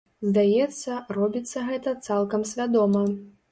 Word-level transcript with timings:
Здаецца, 0.29 0.95
робіцца 1.17 1.63
гэта 1.69 1.95
цалкам 2.09 2.49
свядома. 2.55 3.07